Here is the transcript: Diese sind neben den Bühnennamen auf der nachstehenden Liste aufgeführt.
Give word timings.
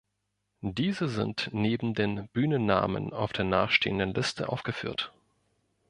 Diese 0.63 1.07
sind 1.07 1.49
neben 1.53 1.93
den 1.93 2.27
Bühnennamen 2.29 3.13
auf 3.13 3.33
der 3.33 3.45
nachstehenden 3.45 4.15
Liste 4.15 4.49
aufgeführt. 4.49 5.13